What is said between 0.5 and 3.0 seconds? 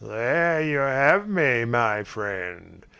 you have me, my friend.